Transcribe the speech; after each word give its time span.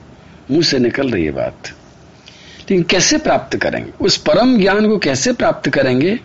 मुँह 0.51 0.63
से 0.63 0.79
निकल 0.79 1.09
रही 1.09 1.25
है 1.25 1.31
बात। 1.31 1.67
लेकिन 2.59 2.83
कैसे 2.83 3.17
प्राप्त 3.17 3.57
करेंगे? 3.57 3.93
उस 4.01 4.17
परम 4.17 4.57
ज्ञान 4.57 4.87
को 4.87 4.97
कैसे 4.97 5.33
प्राप्त 5.33 5.69
करेंगे? 5.69 6.19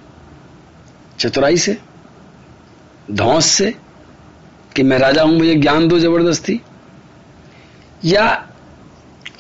चतुराई 1.19 1.57
से? 1.57 1.79
धौस 3.11 3.47
से? 3.47 3.75
कि 4.77 4.83
मैं 4.83 4.99
राजा 4.99 5.23
हूँ, 5.23 5.39
मुझे 5.39 5.55
ज्ञान 5.55 5.89
दो 5.89 5.99
ज़बरदस्ती। 5.99 6.61
या 8.05 8.49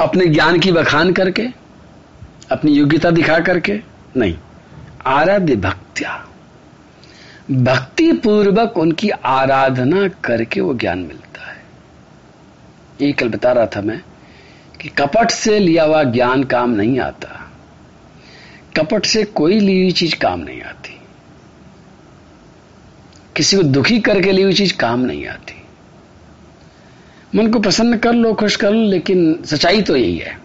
अपने 0.00 0.26
ज्ञान 0.26 0.58
की 0.58 0.72
बखान 0.72 1.12
करके, 1.12 1.42
अपनी 2.50 2.72
योग्यता 2.72 3.10
दिखा 3.10 3.38
करके, 3.38 3.80
नहीं। 4.16 4.38
आराध्य 5.06 5.56
भक्त्या। 5.56 6.28
भक्ति 7.50 8.12
पूर्वक 8.12 8.78
उनकी 8.78 9.10
आराधना 9.10 10.08
करके 10.08 10.60
वो 10.60 10.74
ज्ञान 10.74 10.98
मिलता 10.98 11.52
है। 11.52 11.64
ये 13.00 13.12
कल 13.12 13.28
बता 13.28 13.52
रहा 13.52 13.66
था 13.66 13.80
मैं 13.80 14.02
कि 14.80 14.88
कपट 14.88 15.30
से 15.30 15.58
लिया 15.58 15.84
हुआ 15.84 16.02
ज्ञान 16.02 16.44
काम 16.44 16.70
नहीं 16.70 16.98
आता। 16.98 17.50
कपट 18.76 19.06
से 19.06 19.24
कोई 19.24 19.60
ली 19.60 19.82
हुई 19.82 19.92
चीज़ 19.92 20.16
काम 20.16 20.40
नहीं 20.40 20.55
किसी 23.36 23.56
को 23.56 23.62
दुखी 23.62 24.00
करके 24.00 24.32
लिए 24.32 24.52
चीज़ 24.52 24.76
काम 24.76 25.00
नहीं 25.00 25.26
आती। 25.26 25.62
मन 27.34 27.46
को 27.46 27.58
प्रसन्न 27.58 27.96
कर 27.96 28.12
लो, 28.12 28.34
खुश 28.34 28.56
कर 28.56 28.70
लो, 28.70 28.90
लेकिन 28.90 29.38
सच्चाई 29.44 29.82
तो 29.82 29.96
यही 29.96 30.18
है। 30.18 30.38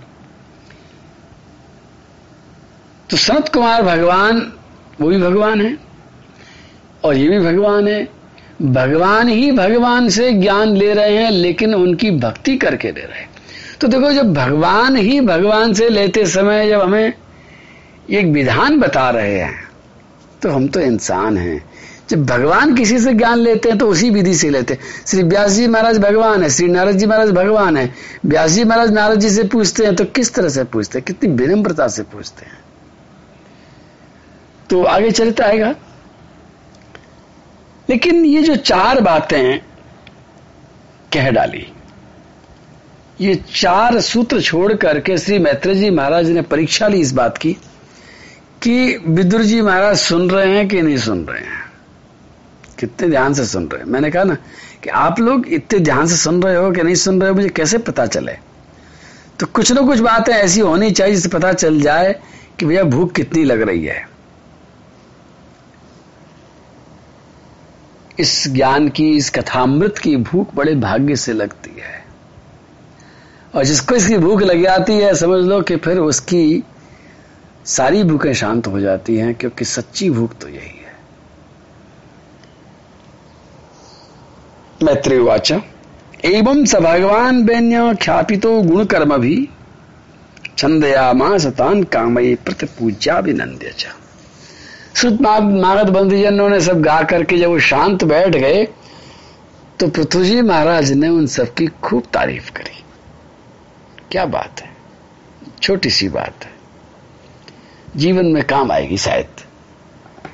तो 3.09 3.18
सनत 3.18 3.50
कुमार 3.50 3.84
भगवान, 3.84 4.53
वो 5.02 5.07
भी 5.07 5.18
भगवान 5.18 5.62
है, 5.62 5.78
और 7.03 7.16
ये 7.16 7.29
भी 7.29 7.40
भगवान 7.40 7.88
है। 7.88 8.07
भगवान 8.62 9.29
ही 9.29 9.52
भगवान 9.52 10.09
से 10.09 10.31
ज्ञान 10.31 10.68
ले 10.68 10.94
रहे 10.94 11.18
हैं, 11.18 11.31
लेकिन 11.31 11.75
उनकी 11.75 12.12
भक्ति 12.12 12.58
करके 12.58 12.91
ले 12.91 13.02
रहे 13.02 13.19
हैं। 13.19 13.29
तो 13.81 13.88
देखो, 13.88 14.12
जब 14.12 14.34
भगवान 14.34 14.96
ही 14.96 15.22
भगवान 15.22 15.73
से 15.73 15.90
लेते 15.90 16.25
समय 16.25 16.69
जब 16.69 16.81
हमें 16.81 17.13
एक 18.09 18.25
विधान 18.25 18.79
बता 18.79 19.09
रहे 19.09 19.40
हैं 19.40 19.69
तो 20.41 20.50
हम 20.50 20.68
तो 20.68 20.79
इंसान 20.79 21.38
हैं। 21.38 21.72
जब 22.11 22.25
भगवान 22.25 22.75
किसी 22.75 22.99
से 22.99 23.13
ज्ञान 23.13 23.39
लेते 23.39 23.69
हैं 23.69 23.77
तो 23.77 23.88
उसी 23.88 24.09
विधि 24.09 24.33
से 24.35 24.49
लेते 24.49 24.73
हैं। 24.73 24.81
श्री 25.07 25.23
व्यास 25.23 25.51
जी 25.51 25.67
महाराज 25.67 25.97
भगवान 25.97 26.44
है, 26.44 26.49
श्री 26.49 26.67
नारद 26.67 26.97
जी 26.97 27.05
महाराज 27.05 27.31
भगवान 27.31 27.77
है। 27.77 27.94
व्यास 28.25 28.51
जी 28.51 28.63
महाराज 28.63 28.91
नारद 28.91 29.19
जी 29.19 29.29
से 29.29 29.44
पूछते 29.44 29.85
हैं 29.85 29.95
तो 29.95 30.05
किस 30.05 30.33
तरह 30.33 30.49
से 30.49 30.63
पूछते 30.63 30.99
हैं? 30.99 31.05
कितनी 31.05 31.33
विनम्रता 31.35 31.88
से 31.88 32.03
पूछते 32.03 32.45
हैं। 32.45 32.59
तो 34.69 34.83
आगे 34.83 35.11
चलता 35.11 35.45
आएगा। 35.45 35.73
लेकिन 37.89 38.25
ये 38.25 38.41
जो 38.41 38.55
चार 38.55 39.01
बातें 39.01 39.59
कह 41.13 41.29
डाली। 41.31 41.66
ये 43.22 43.35
चार 43.55 43.99
सूत्र 44.01 44.41
छोड़ 44.41 44.73
करके 44.73 45.17
श्री 45.17 45.39
मैत्री 45.39 45.75
जी 45.75 45.89
महाराज 45.89 46.29
ने 46.29 46.41
परीक्षा 46.41 46.88
ली 46.88 46.99
इस 47.01 47.13
बात 47.13 47.38
की, 47.38 47.53
कि 48.63 49.03
विदुर 49.07 49.41
जी 49.41 49.61
महाराज 49.61 49.97
सुन 49.97 50.29
रहे 50.29 50.55
हैं 50.57 50.67
कि 50.67 50.81
नहीं 50.81 50.97
सुन 50.97 51.25
रहे 51.25 51.41
हैं? 51.41 51.70
कितने 52.81 53.07
ध्यान 53.09 53.33
से 53.33 53.45
सुन 53.45 53.67
रहे 53.67 53.83
मैंने 53.83 54.11
कहा 54.11 54.23
ना 54.23 54.37
कि 54.83 54.89
आप 54.89 55.19
लोग 55.19 55.47
इतने 55.47 55.79
ध्यान 55.79 56.07
से 56.07 56.15
सुन 56.15 56.43
रहे 56.43 56.55
हो 56.55 56.71
कि 56.71 56.83
नहीं 56.83 56.95
सुन 56.95 57.21
रहे 57.21 57.29
हो, 57.29 57.35
मुझे 57.35 57.49
कैसे 57.49 57.77
पता 57.77 58.05
चले? 58.05 58.37
तो 59.39 59.45
कुछ 59.45 59.71
ना 59.71 59.81
कुछ 59.81 59.99
बातें 59.99 60.33
ऐसी 60.33 60.59
होनी 60.59 60.91
चाहिए 60.91 61.13
जिससे 61.13 61.29
पता 61.29 61.53
चल 61.53 61.81
जाए 61.81 62.15
कि 62.59 62.65
भैया 62.65 62.83
भूख 62.83 63.11
कितनी 63.11 63.43
लग 63.43 63.61
रही 63.61 63.85
है। 63.85 64.09
इस 68.19 68.47
ज्ञान 68.47 68.89
की, 68.89 69.17
इस 69.17 69.29
कथामृत 69.29 69.97
की 69.97 70.15
भूख 70.15 70.55
बड़े 70.55 70.75
भाग्य 70.75 71.15
से 71.15 71.33
लगती 71.33 71.81
है। 71.81 72.05
और 73.55 73.63
जिसको 73.63 73.95
इसकी 73.95 74.17
भूख 74.17 74.41
लग 74.41 74.63
जाती 74.63 74.93
है, 74.93 75.15
समझ 75.15 75.45
लो 75.45 75.61
कि 75.61 75.75
फिर 75.75 75.97
उसकी 75.97 76.63
सारी 77.65 78.03
भूखें 78.03 78.33
शांत 78.33 78.67
हो 78.67 78.79
जाती 78.79 79.17
हैं, 79.17 79.35
क्योंकि 79.35 79.65
सच्ची 79.65 80.09
भूख 80.09 80.37
तो 80.41 80.47
यही 80.47 80.75
है। 80.75 80.80
मैत्रेवाच 84.83 85.51
एवं 86.25 86.65
स 86.65 86.75
भगवान 86.75 87.43
वैन्य 87.43 87.95
ख्यापितो 87.95 88.61
गुण 88.61 88.85
कर्म 88.85 89.17
भी 89.17 89.49
छंदयामास 90.57 91.45
तान 91.45 91.83
कामयी 91.83 92.35
प्रति 92.35 92.65
पूज्याभिनंद्य 92.65 93.73
श्रुत 94.95 95.21
मागध 95.21 95.89
बंधुजनों 95.89 96.49
ने 96.49 96.61
सब 96.61 96.81
गा 96.81 97.01
करके 97.03 97.37
जब 97.37 97.47
वो 97.47 97.59
शांत 97.59 98.03
बैठ 98.03 98.35
गए 98.35 98.67
तो 99.79 99.87
पृथ्वी 99.87 100.25
जी 100.25 100.41
महाराज 100.41 100.91
ने 100.91 101.09
उन 101.09 101.27
सबकी 101.27 101.67
खूब 101.67 102.03
तारीफ़ 102.13 102.51
करी। 102.51 102.83
क्या 104.11 104.25
बात 104.25 104.61
है? 104.61 104.69
छोटी 105.61 105.89
सी 105.89 106.09
बात 106.09 106.43
है। 106.43 106.51
जीवन 107.97 108.25
में 108.25 108.43
काम 108.43 108.71
आएगी 108.71 108.97
शायद, 108.97 109.27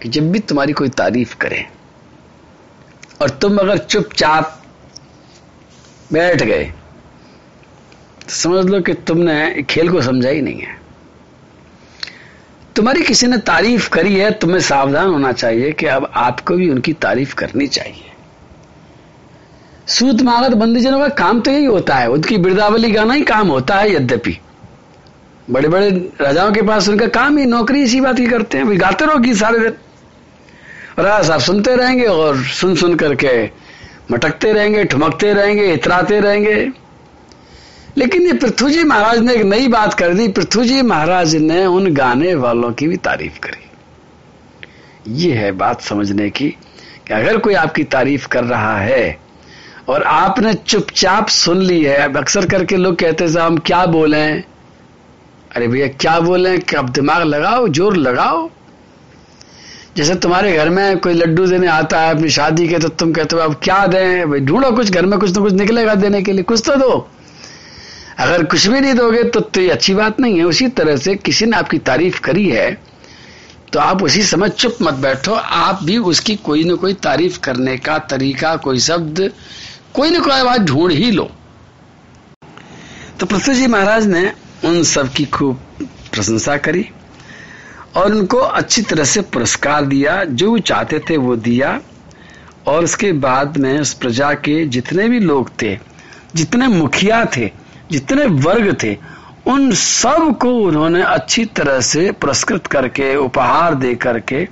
कि 0.02 0.10
जब 0.10 0.32
भी 0.32 0.40
तुम्हारी 0.40 0.74
कोई 0.74 0.90
तारीफ़ 0.90 1.36
करे। 1.38 1.66
और 3.22 3.30
तुम 3.30 3.58
अगर 3.58 3.78
चुपचाप 3.78 4.62
बैठ 6.14 6.44
गए 6.44 6.64
तो 8.24 8.30
समझ 8.30 8.66
लो 8.66 8.82
कि 8.82 8.94
तुमने 8.94 9.64
खेल 9.70 9.90
को 9.90 10.02
समझा 10.02 10.30
ही 10.30 10.42
नहीं 10.42 10.60
है। 10.60 10.76
तुम्हारी 12.76 13.02
किसी 13.02 13.28
ने 13.28 13.38
तारीफ़ 13.38 13.90
करी 13.90 14.16
है, 14.16 14.32
तुम्हें 14.32 14.60
सावधान 14.60 15.08
होना 15.08 15.32
चाहिए 15.32 15.72
कि 15.72 15.86
अब 15.86 16.12
आपको 16.16 16.56
भी 16.56 16.70
उनकी 16.70 16.94
तारीफ़ 16.94 17.36
करनी 17.36 17.68
चाहिए। 17.68 18.12
सूत 19.88 20.22
मागत 20.22 20.56
बंदीजनों 20.58 21.00
का 21.00 21.08
काम 21.16 21.40
तो 21.42 21.52
यही 21.52 21.66
होता 21.66 21.96
है, 21.96 22.10
उनकी 22.10 22.38
बिरदावली 22.38 22.92
गाना 22.92 23.14
ही 23.14 23.24
काम 23.24 23.48
होता 23.48 23.76
है 23.76 23.94
यद्यपि। 23.94 24.38
बड़े 25.50 25.70
बड़े 25.70 25.90
राजाओं 26.22 26.52
के 26.52 26.62
पास 26.62 26.90
उनका 26.90 27.08
काम 27.08 27.38
ही, 27.38 27.46
नौकरी 27.46 27.84
इसी 27.84 28.02
बात 28.02 28.18
की 28.18 28.28
करते 28.28 28.58
हैं 28.58 28.80
गाते 28.82 29.06
रहो 29.06 29.18
गीत 29.18 29.36
सारे 29.36 29.60
दिन। 29.60 29.74
राजा 31.00 31.22
साहब 31.24 31.40
सुनते 31.40 31.76
रहेंगे 31.76 32.06
और 32.06 32.38
सुन 32.44 32.76
सुन 32.76 32.96
करके 32.96 33.44
मटकते 34.12 34.52
रहेंगे, 34.54 34.84
ठुमकते 34.84 35.34
रहेंगे, 35.34 35.74
इतराते 35.74 36.20
रहेंगे। 36.20 36.72
लेकिन 37.98 38.26
ये 38.28 38.34
पृथ्वी 38.34 38.72
जी 38.72 38.84
महाराज 38.84 39.20
ने 39.20 39.34
एक 39.34 39.42
नई 39.42 39.68
बात 39.68 39.94
कर 39.94 40.14
दी। 40.14 40.28
पृथ्वी 40.28 40.66
जी 40.66 40.82
महाराज 40.82 41.36
ने 41.36 41.66
उन 41.66 41.94
गाने 41.94 42.36
वालों 42.36 42.72
की 42.72 42.88
भी 42.88 42.98
तारीफ़ 42.98 43.40
करी। 43.40 45.16
ये 45.16 45.34
है 45.34 45.52
बात 45.52 45.82
समझने 45.82 46.30
की 46.30 46.50
कि 47.08 47.14
अगर 47.14 47.38
कोई 47.38 47.54
आपकी 47.54 47.84
तारीफ़ 47.84 48.28
कर 48.28 48.44
रहा 48.44 48.78
है 48.78 49.18
और 49.90 50.04
आपने 50.04 50.54
चुपचाप 50.54 51.28
सुन 51.28 51.62
ली 51.62 51.84
है, 51.84 51.98
अब 51.98 52.18
अक्सर 52.18 52.46
करके 52.46 52.78
लोग 52.78 52.96
कहते 52.96 53.24
हैं 53.24 53.40
हम 53.40 53.58
क्या 53.58 53.86
बोले? 53.86 54.26
अरे 54.28 55.68
भैया, 55.68 55.88
क्या 55.88 56.20
बोले? 56.20 56.58
अब 56.78 56.90
दिमाग 56.90 57.24
लगाओ, 57.24 57.68
ज़ोर 57.68 57.98
लगाओ? 57.98 58.50
जैसे 59.98 60.16
तुम्हारे 60.16 60.52
घर 60.58 60.70
में 60.70 60.98
कोई 61.00 61.14
लड्डू 61.14 61.46
देने 61.48 61.68
आता 61.68 62.00
है 62.02 62.16
अपनी 62.16 62.30
शादी 62.30 62.68
के 62.68 62.80
तो 62.80 62.88
तुम 62.90 63.12
कहते 63.14 63.36
हो 63.36 63.42
अब 63.42 63.54
क्या 63.64 63.86
दें? 63.88 64.30
भाई 64.30 64.40
ढूंढो 64.40 64.72
कुछ 64.72 64.90
घर 64.92 65.06
में 65.06 65.20
कुछ 65.20 65.36
ना 65.36 65.42
कुछ 65.44 65.54
निकलेगा 65.54 65.96
देने 65.96 66.22
के 66.22 66.32
लिए 66.32 66.44
कुछ 66.44 66.62
तो 66.66 66.76
दो। 66.76 67.08
अगर 68.20 68.44
कुछ 68.44 68.68
भी 68.68 68.80
नहीं 68.80 68.94
दोगे 68.94 69.24
तो, 69.24 69.40
तो 69.40 69.62
ये 69.62 69.70
अच्छी 69.70 69.94
बात 69.94 70.20
नहीं 70.20 70.38
है। 70.38 70.44
उसी 70.44 70.68
तरह 70.70 70.98
से 70.98 71.16
किसी 71.16 71.46
ने 71.46 71.58
आपकी 71.58 71.78
तारीफ़ 71.80 72.20
करी 72.22 72.46
है 72.50 72.72
तो 73.74 73.80
आप 73.80 74.04
उसी 74.04 74.22
समय 74.24 74.50
चुप 74.50 74.78
मत 74.82 74.94
बैठो। 74.96 75.34
आप 75.34 75.84
भी 75.84 75.98
उसकी 76.12 76.36
कोई 76.38 76.64
ना 76.64 76.76
कोई 76.76 76.94
तारीफ़ 77.04 77.40
करने 77.40 77.78
का 77.78 77.98
तरीका 78.12 78.56
कोई 78.58 78.80
शब्द 78.80 79.30
कोई 79.94 80.10
ना 80.10 80.20
कोई 80.20 80.34
आवाज़ 80.34 80.62
ढूंढ 80.64 80.92
ही 80.92 81.12
लो। 81.12 81.30
तो 83.20 83.26
पृथ्वी 83.26 83.56
जी 83.56 83.68
महाराज 83.68 84.08
ने 84.08 84.32
उन 84.66 84.82
सब 84.86 85.12
की 85.14 85.26
खूब 85.28 85.60
प्रशंसा 86.14 86.58
करी। 86.60 86.86
और 87.96 88.14
उनको 88.14 88.38
अच्छी 88.38 88.82
तरह 88.82 89.04
से 89.04 89.22
पुरस्कार 89.22 89.86
दिया, 89.86 90.24
जो 90.24 90.52
वो 90.52 90.58
चाहते 90.60 91.00
थे 91.00 91.18
वो 91.18 91.36
दिया। 91.36 91.80
और 92.68 92.84
उसके 92.84 93.12
बाद 93.12 93.58
में 93.58 93.80
उस 93.80 93.94
प्रजा 93.94 94.34
के 94.34 94.66
जितने 94.66 95.08
भी 95.10 95.20
लोग 95.20 95.50
थे, 95.62 95.78
जितने 96.36 96.68
मुखिया 96.68 97.24
थे, 97.26 97.52
जितने 97.92 98.26
वर्ग 98.26 98.76
थे, 98.84 98.98
उन 99.48 99.72
सबको 99.72 100.50
उन्होंने 100.50 101.04
अच्छी 101.04 101.46
तरह 101.46 101.80
से 101.82 102.12
पुरस्कृत 102.12 102.68
करके, 102.68 103.16
उपहार 103.16 103.76
दे 103.76 103.96
करके 103.96 104.48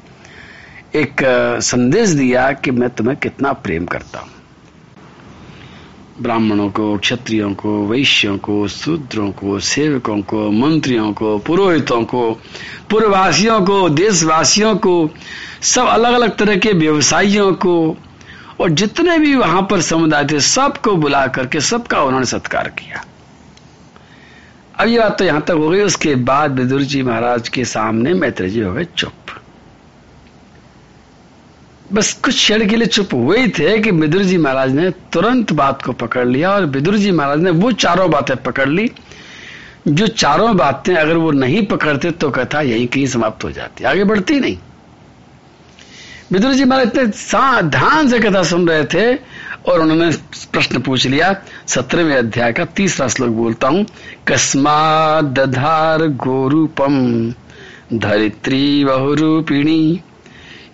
एक 0.96 1.24
संदेश 1.62 2.10
दिया 2.10 2.52
कि 2.52 2.72
मैं 2.72 2.90
तुम्हें 2.90 3.18
कितना 3.18 3.54
प्रेम 3.54 3.86
करता 3.86 4.20
हूँ। 4.20 4.30
ब्राह्मणों 6.22 6.70
को, 6.70 6.98
क्षत्रियों 6.98 7.54
को, 7.54 7.88
वैश्यों 7.88 8.38
को, 8.38 8.68
शूद्रों 8.68 9.32
को, 9.32 9.60
सेवकों 9.60 10.22
को, 10.22 10.52
मंत्रियों 10.52 11.14
को, 11.14 11.38
पुरोहितों 11.38 12.04
को, 12.04 12.32
पूर्ववासियों 12.90 13.62
को, 13.62 13.90
देशवासियों 13.90 14.76
को, 14.76 15.10
सब 15.62 15.86
अलग 15.86 16.14
अलग 16.14 16.38
तरह 16.38 16.56
के 16.56 16.72
व्यवसायियों 16.74 17.54
को, 17.54 17.98
और 18.60 18.70
जितने 18.70 19.20
भी 19.20 19.36
वहाँ 19.36 19.68
पर 19.72 19.82
समुदाय 19.82 20.26
थे, 20.26 20.40
सबको 20.40 20.96
बुला 20.96 21.28
करके 21.28 21.60
सबका 21.60 22.02
उन्होंने 22.02 22.26
सत्कार 22.26 22.68
किया। 22.68 23.06
अब 24.80 24.88
ये 24.88 25.00
बात 25.00 25.18
तो 25.18 25.26
यहाँ 25.26 25.42
तक 25.42 25.52
हो 25.52 25.70
गई, 25.70 25.82
उसके 25.82 26.16
बाद 26.16 26.60
विदुर 26.60 26.82
जी 26.82 27.04
महाराज 27.04 27.50
के 27.50 27.66
सामने 27.66 28.14
मैत्री 28.14 28.50
जी 28.50 28.62
हो 28.62 28.74
गए, 28.74 28.88
चुप। 28.98 29.12
बस 31.94 32.12
कुछ 32.14 32.34
क्षण 32.34 32.68
के 32.70 32.76
लिए 32.76 32.88
चुप 32.88 33.14
हुए 33.14 33.40
ही 33.40 33.48
थे 33.48 33.78
कि 33.80 33.92
विदुर 33.92 34.24
जी 34.24 34.38
महाराज 34.38 34.72
ने 34.76 34.90
तुरंत 35.14 35.52
बात 35.54 35.82
को 35.82 35.92
पकड़ 35.94 36.28
लिया 36.28 36.52
और 36.52 36.66
विदुर 36.66 36.98
जी 36.98 37.12
महाराज 37.12 37.40
ने 37.40 37.52
वो 37.52 37.72
चारों 37.72 38.10
बातें 38.12 38.36
पकड़ 38.44 38.68
ली। 38.70 38.90
जो 39.88 40.08
चारों 40.08 40.56
बातें 40.58 40.94
अगर 40.96 41.18
वो 41.18 41.32
नहीं 41.32 41.66
पकड़ते 41.66 42.12
तो 42.12 42.30
कथा 42.30 42.62
यहीं 42.62 42.88
कहीं 42.88 43.06
समाप्त 43.08 43.44
हो 43.44 43.52
जाती। 43.52 43.84
आगे 43.84 44.04
बढ़ती 44.04 44.40
नहीं। 44.40 44.58
विदुर 46.32 46.54
जी 46.54 46.64
महाराज 46.64 46.88
इतने 46.88 47.62
ध्यान 47.70 48.10
से 48.10 48.20
कथा 48.20 48.44
सुन 48.44 48.68
रहे 48.68 48.84
थे 48.86 49.14
और 49.66 49.82
उन्होंने 49.82 50.10
प्रश्न 50.52 50.82
पूछ 50.82 51.06
लिया। 51.08 51.34
सत्रहवें 51.68 52.16
अध्याय 52.16 52.54
का 52.54 52.66
तीसरा 52.66 53.08
श्लोक 53.08 53.30
बोलता 53.30 53.68
हूँ 53.68 53.86
कस्मा 54.28 55.22
दधार 55.22 56.08
गोरूपम 56.26 57.34
धरित्री 57.94 58.84
बहुरूपिणी 58.86 60.02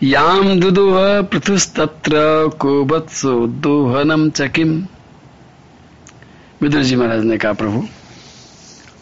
याम 0.03 0.59
दुदुह 0.59 1.21
पृथुस्तत्र 1.21 2.11
कोबत्सो 2.59 3.47
दोहनम 3.47 4.29
चकिम 4.29 4.87
विदुर 6.61 6.83
जी 6.83 6.95
महाराज 6.95 7.23
ने 7.23 7.37
कहा, 7.37 7.53
प्रभु, 7.53 7.83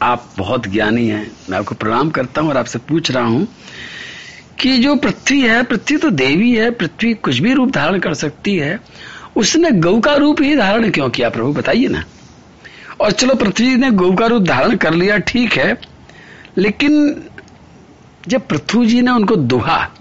आप 0.02 0.34
बहुत 0.38 0.68
ज्ञानी 0.68 1.08
हैं। 1.08 1.32
मैं 1.50 1.58
आपको 1.58 1.76
प्रणाम 1.76 2.10
करता 2.10 2.42
हूँ 2.42 2.50
और 2.50 2.58
आपसे 2.58 2.80
पूछ 2.80 3.12
रहा 3.12 3.24
हूँ 3.24 3.48
कि 4.60 4.78
जो 4.78 4.96
पृथ्वी 4.96 5.42
है, 5.42 5.64
पृथ्वी 5.64 5.98
तो 5.98 6.10
देवी 6.10 6.56
है, 6.56 6.72
पृथ्वी 6.72 7.14
कुछ 7.14 7.40
भी 7.40 7.54
रूप 7.54 7.72
धारण 7.72 8.00
कर 8.00 8.14
सकती 8.14 8.56
है, 8.56 8.80
उसने 9.36 9.72
गौ 9.72 10.00
का 10.00 10.16
रूप 10.16 10.42
ही 10.42 10.56
धारण 10.56 10.90
क्यों 10.92 11.10
किया, 11.10 11.30
प्रभु, 11.30 11.54
बताइए 11.54 11.88
ना। 11.88 12.04
और 13.02 13.12
चलो, 13.12 13.36
पृथ्वी 13.36 13.76
ने 13.76 13.92
गौ 13.92 14.12
का 14.12 14.26
रूप 14.26 14.44
धारण 14.44 14.76
कर 14.76 14.94
लिया, 14.94 15.18
ठीक 15.18 15.54
है, 15.54 15.82
लेकिन 16.58 17.24
जब 18.28 18.48
पृथ्वी 18.48 18.86
जी 18.86 19.02
ने 19.02 19.12
उनको 19.12 19.36
दुहा 19.36 19.96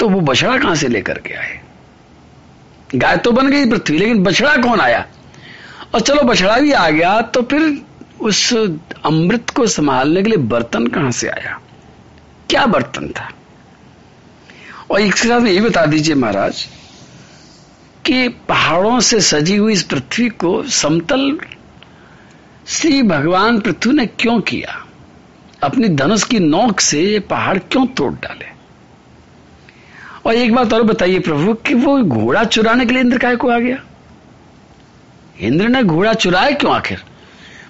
तो 0.00 0.08
वो 0.08 0.20
बछड़ा 0.20 0.56
कहाँ 0.58 0.74
से 0.74 0.88
लेकर 0.88 1.18
के 1.18 1.34
आए? 1.34 1.60
गाय 2.94 3.16
तो 3.16 3.32
बन 3.32 3.50
गई 3.50 3.70
पृथ्वी, 3.70 3.98
लेकिन 3.98 4.22
बछड़ा 4.24 4.56
कौन 4.56 4.80
आया? 4.80 5.04
और 5.94 6.00
चलो 6.00 6.22
बछड़ा 6.22 6.58
भी 6.58 6.72
आ 6.72 6.88
गया 6.90 7.20
तो 7.20 7.42
फिर 7.42 7.82
उस 8.20 8.52
अमृत 9.04 9.50
को 9.50 9.66
संभालने 9.66 10.22
के 10.22 10.28
लिए 10.28 10.38
बर्तन 10.46 10.86
कहाँ 10.86 11.10
से 11.10 11.28
आया? 11.28 11.60
क्या 12.50 12.64
बर्तन 12.66 13.08
था? 13.08 13.28
और 14.90 15.00
इसके 15.00 15.28
साथ 15.28 15.46
ये 15.46 15.60
बता 15.60 15.84
दीजिए 15.86 16.14
महाराज, 16.14 16.66
कि 18.06 18.28
पहाड़ों 18.48 18.98
से 19.00 19.20
सजी 19.20 19.56
हुई 19.56 19.72
इस 19.72 19.82
पृथ्वी 19.82 20.28
को 20.28 20.62
समतल 20.64 21.38
श्री 22.66 23.02
भगवान 23.02 23.60
पृथ्वी 23.60 23.92
ने 23.92 24.06
क्यों 24.06 24.40
किया? 24.40 24.84
अपनी 25.62 25.88
धनुष 25.88 26.24
की 26.24 26.38
नोक 26.38 26.80
से 26.80 27.02
ये 27.02 27.18
पहाड़ 27.20 27.58
क्यों 27.58 27.86
तोड़ 27.86 28.12
डाले? 28.14 28.57
और 30.26 30.34
एक 30.34 30.54
बात 30.54 30.72
और 30.72 30.82
बताइए 30.82 31.18
प्रभु, 31.18 31.54
कि 31.54 31.74
वो 31.74 32.02
घोड़ा 32.02 32.44
चुराने 32.44 32.86
के 32.86 32.92
लिए 32.92 33.02
इंद्र 33.02 33.18
काय 33.18 33.36
को 33.36 33.48
आ 33.48 33.58
गया? 33.58 33.82
इंद्र 35.40 35.68
ने 35.68 35.82
घोड़ा 35.82 36.12
चुराया 36.12 36.50
क्यों 36.50 36.72
आखिर? 36.72 37.02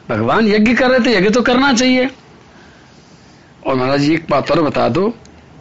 भगवान 0.08 0.48
यज्ञ 0.48 0.74
कर 0.74 0.90
रहे 0.90 1.00
थे, 1.00 1.16
यज्ञ 1.16 1.30
तो 1.30 1.42
करना 1.42 1.72
चाहिए। 1.72 2.10
और 3.66 3.74
महाराज, 3.74 4.10
एक 4.10 4.26
बात 4.30 4.50
और 4.50 4.62
बता 4.62 4.88
दो, 4.88 5.14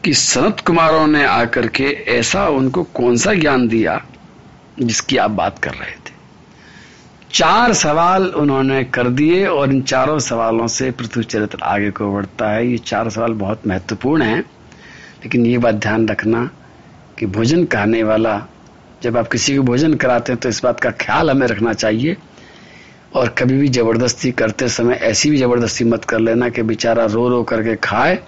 कि 0.05 0.13
सनत 0.13 0.59
कुमारों 0.59 1.07
ने 1.07 1.25
आकर 1.25 1.67
के 1.67 1.83
ऐसा 2.07 2.47
उनको 2.47 2.83
कौन 2.83 3.17
सा 3.17 3.33
ज्ञान 3.33 3.67
दिया, 3.67 4.05
जिसकी 4.79 5.17
आप 5.17 5.31
बात 5.31 5.59
कर 5.59 5.71
रहे 5.71 5.91
थे? 5.91 6.17
चार 7.33 7.73
सवाल 7.73 8.27
उन्होंने 8.27 8.83
कर 8.83 9.07
दिए, 9.07 9.45
और 9.45 9.73
इन 9.73 9.81
चारों 9.81 10.19
सवालों 10.19 10.67
से 10.67 10.91
पृथ्वी 10.91 11.23
चरित्र 11.23 11.57
आगे 11.63 11.91
को 11.91 12.13
बढ़ता 12.13 12.49
है। 12.49 12.71
ये 12.71 12.77
चार 12.77 13.09
सवाल 13.09 13.33
बहुत 13.33 13.67
महत्वपूर्ण 13.67 14.21
हैं, 14.21 14.41
लेकिन 15.23 15.45
ये 15.45 15.57
बात 15.57 15.75
ध्यान 15.75 16.07
रखना 16.07 16.49
कि 17.17 17.25
भोजन 17.27 17.63
कहने 17.65 18.03
वाला, 18.03 18.37
जब 19.03 19.17
आप 19.17 19.27
किसी 19.27 19.55
को 19.57 19.63
भोजन 19.63 19.93
कराते 19.95 20.31
हैं 20.31 20.39
तो 20.41 20.49
इस 20.49 20.63
बात 20.63 20.79
का 20.79 20.91
ख्याल 21.01 21.29
हमें 21.31 21.47
रखना 21.47 21.73
चाहिए। 21.73 22.17
और 23.15 23.29
कभी 23.37 23.57
भी 23.57 23.67
ज़बरदस्ती 23.69 24.31
करते 24.31 24.67
समय 24.69 24.99
ऐसी 25.03 25.29
भी 25.29 25.37
ज़बरदस्ती 25.37 25.85
मत 25.85 26.05
कर 26.05 26.19
लेना 26.19 26.49
कि 26.49 26.61
बेचारा 26.63 27.05
रो 27.07 27.27
रो 27.29 27.41
करके 27.43 27.75
खाए 27.83 28.19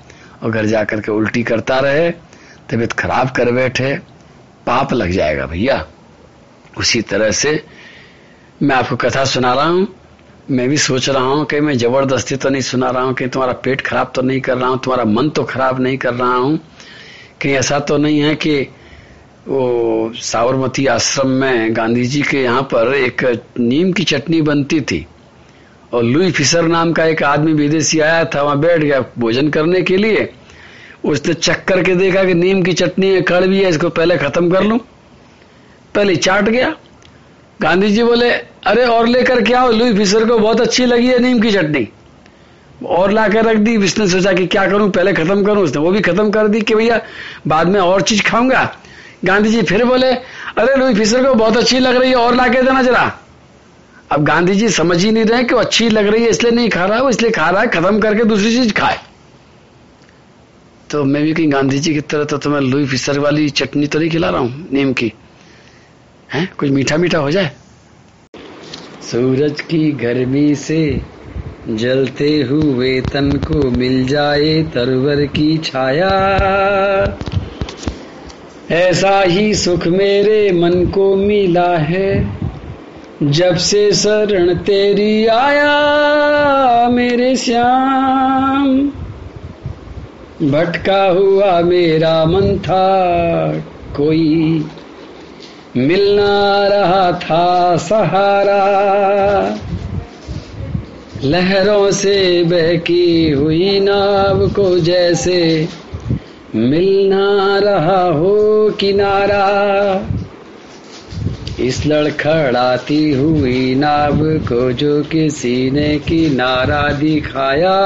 और 0.44 0.52
घर 0.52 0.66
जा 0.66 0.84
करके 0.84 1.12
उल्टी 1.12 1.44
करता 1.44 1.80
रहे, 1.80 2.10
तबीयत 2.70 2.94
खराब 2.94 3.30
कर 3.30 3.52
बैठे, 3.52 3.94
पाप 4.66 4.94
लग 4.94 5.12
जाएगा 5.12 5.46
भैया। 5.46 5.86
उसी 6.78 7.02
तरह 7.02 7.32
से 7.34 7.62
मैं 8.62 8.76
आपको 8.76 8.96
कथा 8.98 9.26
सुना 9.26 9.54
रहा 9.54 9.68
हूँ। 9.68 9.88
मैं 10.50 10.68
भी 10.70 10.78
सोच 10.80 11.10
रहा 11.10 11.24
हूँ 11.24 11.46
कि 11.46 11.60
मैं 11.62 11.78
ज़बरदस्ती 11.78 12.36
तो 12.36 12.50
नहीं 12.50 12.62
सुना 12.64 12.90
रहा 12.90 13.04
हूँ 13.04 13.14
कि 13.14 13.28
तुम्हारा 13.28 13.54
पेट 13.64 13.82
खराब 13.82 14.12
तो 14.16 14.22
नहीं 14.22 14.42
कर 14.42 14.58
रहा 14.58 14.70
हूँ, 14.70 14.80
तुम्हारा 14.84 15.04
मन 15.06 15.30
तो 15.30 15.44
खराब 15.44 15.80
नहीं 15.82 15.98
कर 15.98 16.14
रहा 16.14 16.36
हूँ 16.36 16.58
कहीं 17.42 17.54
ऐसा 17.56 17.80
तो 17.80 17.98
नहीं 17.98 18.20
है 18.20 18.34
कि 18.36 18.56
वो 19.48 20.12
साबरमती 20.16 20.86
आश्रम 20.86 21.28
में 21.28 21.76
गांधी 21.76 22.06
जी 22.06 22.22
के 22.22 22.44
यहाँ 22.44 22.62
पर 22.62 22.94
एक 22.94 23.44
नीम 23.60 23.92
की 23.92 24.04
चटनी 24.04 24.42
बनती 24.42 24.82
थी। 24.82 25.08
और 25.94 26.04
लुई 26.04 26.32
फिशर 26.32 26.62
नाम 26.62 26.94
का 26.94 27.06
एक 27.06 27.24
आदमी 27.24 27.54
विदेशी 27.54 28.00
आया 28.00 28.26
था, 28.26 28.42
वहाँ 28.42 28.60
बैठ 28.60 28.82
गया 28.82 29.06
भोजन 29.20 29.50
करने 29.50 29.82
के 29.82 29.98
लिए। 29.98 30.34
उसने 31.06 31.34
चक 31.34 31.66
करके 31.66 31.96
देखा 31.96 32.24
कि 32.24 32.34
नीम 32.34 32.64
की 32.64 32.74
चटनी 32.74 33.08
है 33.08 33.22
कड़वी 33.22 33.58
है, 33.58 33.70
इसको 33.70 33.90
पहले 33.90 34.18
खत्म 34.18 34.52
कर 34.52 34.64
लू। 34.64 34.78
पहले 35.96 36.16
चाट 36.16 36.44
गया। 36.44 36.76
गांधी 37.62 37.92
जी 37.92 38.04
बोले, 38.04 38.30
अरे, 38.66 38.86
और 38.86 39.08
लेकर 39.08 39.42
क्या 39.42 39.62
हो? 39.62 39.72
लुई 39.72 39.94
फिशर 39.94 40.26
को 40.26 40.40
बहुत 40.40 40.62
अच्छी 40.62 40.86
लगी 40.86 41.08
है 41.08 41.20
नीम 41.20 41.40
की 41.40 41.52
चटनी। 41.52 41.90
और 42.86 43.12
ला 43.12 43.28
कर 43.28 43.46
रख 43.46 43.58
दी। 43.58 43.78
उसने 43.78 44.08
सोचा 44.08 44.34
कि 44.34 44.48
क्या 44.48 44.68
करूँ? 44.68 44.90
पहले 44.90 45.14
खत्म 45.14 45.44
करूँ। 45.44 45.64
उसने 45.64 45.82
वो 45.82 45.92
भी 45.92 46.02
खत्म 46.02 46.30
कर 46.30 46.48
दी 46.48 46.62
कि 46.62 46.76
भैया, 46.76 47.02
बाद 47.48 47.68
में 47.68 47.80
और 47.80 48.02
चीज़ 48.02 48.24
खाऊँगा। 48.24 48.78
गांधी 49.26 49.50
जी 49.50 49.62
फिर 49.62 49.84
बोले, 49.86 50.08
अरे 50.08 50.76
लुई 50.76 50.94
फिशर 50.94 51.24
को 51.24 51.34
बहुत 51.34 51.58
अच्छी 51.58 51.80
लग 51.80 51.96
रही 51.96 52.10
है, 52.10 52.16
और 52.16 52.36
ला 52.36 52.48
के 52.48 52.62
देना 52.62 52.82
जरा। 52.84 53.12
अब 54.12 54.24
गांधी 54.26 54.56
जी 54.56 54.70
समझ 54.70 55.04
ही 55.04 55.12
नहीं 55.12 55.26
रहे 55.26 55.44
कि 55.44 55.54
वो 55.54 55.60
अच्छी 55.60 55.90
लग 55.90 56.08
रही 56.08 56.24
है, 56.24 56.30
इसलिए 56.30 56.52
नहीं 56.52 56.70
खा 56.70 56.86
रहा 56.86 56.98
है 56.98 57.04
वो 57.04 57.10
इसलिए 57.10 57.32
खा 57.32 57.50
रहा 57.50 57.62
है, 57.62 57.68
खत्म 57.68 58.00
करके 58.00 58.24
दूसरी 58.24 58.52
चीज़ 58.52 58.74
खाए। 58.74 58.98
तो 60.90 61.04
मैं 61.04 61.24
भी 61.24 61.34
कहीं 61.34 61.52
गांधी 61.52 61.80
जी 61.80 61.94
की 61.94 62.02
तरह 62.02 62.24
तो 62.24 62.38
तुम्हें 62.38 62.62
लुई 62.62 62.86
फिशर 62.86 63.20
वाली 63.20 63.50
चटनी 63.50 63.88
तो 63.88 64.00
नहीं 64.00 64.10
खिला 64.10 64.30
रहा 64.30 64.42
हूँ, 64.42 64.68
नीम 64.74 64.94
की। 64.94 65.12
है? 66.30 66.46
कुछ 66.58 66.70
मीठा 66.70 66.98
मीठा 66.98 67.18
हो 67.18 67.32
जाए? 67.32 67.52
सूरज 69.02 69.62
की 69.62 69.92
गर्मी 69.92 70.56
से 70.56 70.80
जलते 71.70 72.30
हुए 72.42 73.00
तन 73.04 73.32
को 73.46 73.70
मिल 73.72 74.06
जाए 74.08 74.62
तरवर 74.74 75.26
की 75.28 75.58
छाया। 75.58 76.10
ऐसा 78.72 79.22
ही 79.22 79.54
सुख 79.54 79.88
मेरे 79.88 80.52
मन 80.52 80.86
को 80.86 81.16
मिला 81.16 81.78
है। 81.78 82.30
जब 83.24 83.56
से 83.56 83.92
शरण 83.92 84.54
तेरी 84.54 85.26
आया 85.26 86.90
मेरे 86.90 87.36
श्याम, 87.36 88.92
भटका 90.52 91.04
हुआ 91.04 91.62
मेरा 91.62 92.26
मन 92.26 92.58
था 92.58 93.54
कोई। 93.98 94.66
मिलना 95.78 96.68
रहा 96.68 97.12
था 97.12 97.78
सहारा, 97.78 98.64
लहरों 101.24 101.92
से 101.92 102.44
बहकी 102.44 103.32
हुई 103.32 103.80
नाव 103.80 104.50
को 104.50 104.80
जैसे 104.80 105.68
मिलना 106.56 107.60
रहा 107.60 108.04
हो 108.04 108.70
किनारा। 108.80 110.06
इस 111.60 111.86
लड़खड़ाती 111.86 113.12
हुई 113.12 113.76
नाव 113.76 114.18
को 114.24 114.72
जो 114.72 115.04
किसी 115.04 115.72
ने 115.72 116.00
किनारा 116.00 116.92
दिखाया। 116.94 117.78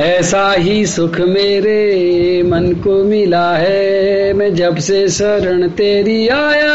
ऐसा 0.00 0.52
ही 0.52 0.86
सुख 0.86 1.20
मेरे 1.20 2.42
मन 2.42 2.72
को 2.72 3.04
मिला 3.04 3.52
है, 3.52 4.32
मैं 4.32 4.54
जब 4.54 4.76
से 4.76 5.08
शरण 5.08 5.68
तेरी 5.68 6.28
आया। 6.28 6.74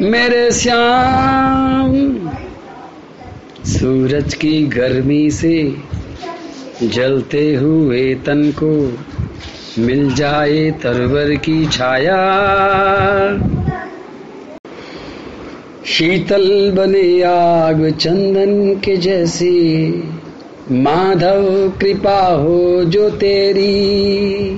मेरे 0.00 0.50
श्याम, 0.52 2.18
सूरज 3.64 4.34
की 4.34 4.66
गर्मी 4.66 5.30
से 5.30 5.74
जलते 6.82 7.54
हुए 7.54 8.14
तन 8.14 8.52
को 8.62 8.98
मिल 9.78 10.14
जाए 10.14 10.70
तरवर 10.70 11.34
की 11.34 11.66
छाया। 11.66 12.16
शीतल 15.86 16.70
बने 16.70 17.22
आग 17.22 17.90
चंदन 17.90 18.74
के 18.74 18.96
जैसी, 18.96 19.88
माधव 20.72 21.72
कृपा 21.80 22.26
हो 22.26 22.84
जो 22.84 23.10
तेरी। 23.10 24.56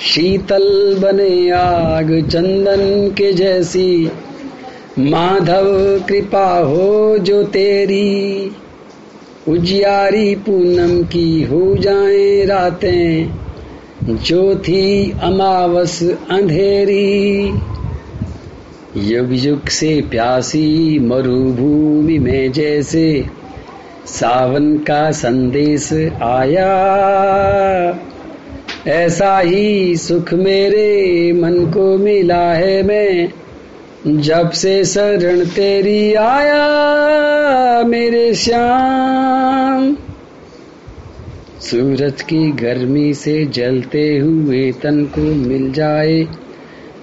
शीतल 0.00 0.96
बने 0.98 1.50
आग 1.50 2.28
चंदन 2.28 3.08
के 3.08 3.32
जैसी, 3.32 4.10
माधव 4.98 6.00
कृपा 6.08 6.58
हो 6.58 7.18
जो 7.18 7.42
तेरी। 7.42 8.50
उजियारी 9.48 10.34
पूनम 10.34 11.02
की 11.02 11.42
हो 11.42 11.76
जाए 11.76 12.44
रातें। 12.44 13.30
जो 14.04 14.54
थी 14.54 15.10
अमावस 15.10 16.02
अंधेरी। 16.30 17.46
युग 18.96 19.28
युग 19.32 19.68
से 19.68 20.02
प्यासी 20.10 20.98
मरुभूमि 20.98 22.18
में 22.18 22.52
जैसे 22.52 23.24
सावन 24.06 24.76
का 24.76 25.10
संदेश 25.10 25.92
आया। 26.22 26.70
ऐसा 28.86 29.38
ही 29.38 29.96
सुख 29.96 30.34
मेरे 30.34 31.32
मन 31.32 31.66
को 31.66 31.98
मिला 31.98 32.52
है 32.52 32.82
मैं। 32.82 33.32
जब 34.06 34.50
से 34.50 34.84
शरण 34.84 35.44
तेरी 35.44 36.14
आया, 36.14 36.64
मेरे 37.84 38.34
श्याम। 38.34 39.96
सूरज 41.60 42.22
की 42.22 42.52
गर्मी 42.52 43.14
से 43.14 43.44
जलते 43.44 44.18
हुए 44.18 44.72
तन 44.72 45.04
को 45.04 45.20
मिल 45.20 45.72
जाए 45.72 46.22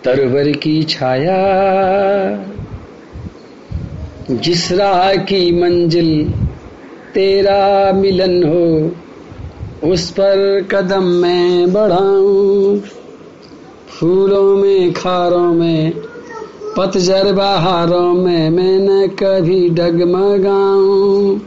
तरवर 0.04 0.52
की 0.52 0.84
छाया। 0.84 1.38
जिस 4.32 4.72
राह 4.72 5.16
की 5.16 5.62
मंजिल 5.62 6.34
तेरा 7.14 7.94
मिलन 7.94 8.44
हो, 8.44 8.92
उस 9.92 10.10
पर 10.10 10.68
कदम 10.72 11.04
मैं 11.04 11.74
बढ़ाऊं। 11.74 12.80
फूलों 13.88 14.58
में, 14.58 14.94
खारों 14.94 15.54
में 15.54 16.11
पतझर 16.78 17.34
बहारों 17.34 18.14
में 18.14 18.50
मैं 18.50 18.80
न 18.80 19.08
कभी 19.08 19.70
डगमगाऊं। 19.70 21.40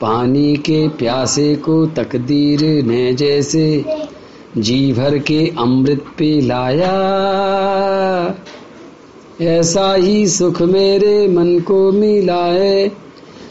पानी 0.00 0.56
के 0.56 0.88
प्यासे 0.88 1.54
को 1.54 1.86
तकदीर 1.86 2.86
ने 2.86 3.12
जैसे 3.12 3.84
जी 4.58 4.92
भर 4.92 5.18
के 5.18 5.52
अमृत 5.58 6.04
पिलाया। 6.18 6.94
ऐसा 9.40 9.94
ही 9.94 10.26
सुख 10.26 10.62
मेरे 10.62 11.28
मन 11.28 11.60
को 11.60 11.92
मिला 11.92 12.44
है, 12.44 12.92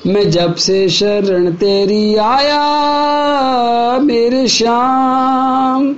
मैं 0.08 0.30
जब 0.30 0.56
से 0.56 0.90
शरण 0.90 1.52
तेरी 1.52 2.16
आया, 2.16 2.64
मेरे 4.00 4.48
श्याम। 4.48 5.96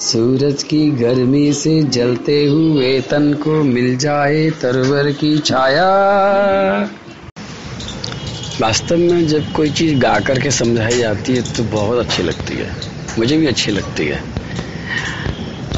सूरज 0.00 0.62
की 0.62 0.90
गर्मी 0.90 1.52
से 1.52 1.82
जलते 1.82 2.44
हुए 2.44 3.00
तन 3.00 3.34
को 3.34 3.62
मिल 3.62 3.96
जाए 3.96 4.50
तरवर 4.50 5.12
की 5.12 5.38
छाया। 5.38 5.88
वास्तव 8.60 8.96
में 8.96 9.26
जब 9.28 9.52
कोई 9.52 9.70
चीज़ 9.70 9.98
गा 9.98 10.20
करके 10.20 10.50
समझाई 10.50 10.98
जाती 10.98 11.36
है 11.36 11.42
तो 11.42 11.62
बहुत 11.62 11.98
अच्छी 11.98 12.22
लगती 12.22 12.54
है। 12.54 12.76
मुझे 13.18 13.36
भी 13.36 13.46
अच्छी 13.46 13.70
लगती 13.70 14.06
है। 14.06 14.22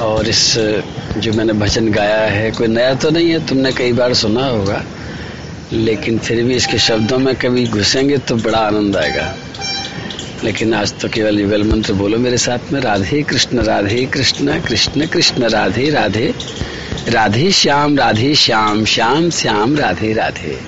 और 0.01 0.29
इस, 0.29 0.59
जो 1.19 1.33
मैंने 1.33 1.53
भजन 1.53 1.93
गाया 1.93 2.21
है, 2.21 2.51
कोई 2.51 2.67
नया 2.67 2.95
तो 2.95 3.11
नहीं 3.11 3.31
है, 3.31 3.47
तुमने 3.47 3.73
कई 3.73 3.93
बार 3.93 4.15
सुना 4.15 4.47
होगा। 4.47 4.85
लेकिन 5.73 6.19
फिर 6.19 6.45
भी 6.45 6.55
इसके 6.55 6.79
शब्दों 6.79 7.19
में 7.19 7.37
कभी 7.37 7.67
घुसेंगे 7.67 8.19
तो 8.19 8.37
बड़ा 8.37 8.59
आनंद 8.59 8.97
आएगा। 8.97 9.37
लेकिन 10.45 10.75
आज 10.75 10.93
तो 11.01 11.09
केवल 11.09 11.41
युगल 11.41 11.63
मंत्र 11.65 11.93
बोलो 11.93 12.19
मेरे 12.19 12.37
साथ 12.39 12.73
में, 12.73 12.81
राधे 12.81 13.23
कृष्ण 13.23 13.63
राधे 13.63 14.05
कृष्ण 14.07 14.61
कृष्ण 14.61 15.07
कृष्ण, 15.07 15.49
राधे 15.49 15.89
राधे 15.91 16.35
राधे 17.09 17.51
श्याम 17.51 17.97
राधे 17.99 18.35
श्याम 18.35 18.85
श्याम 18.85 19.31
श्याम, 19.31 19.77
राधे 19.77 20.13
राधे। 20.13 20.59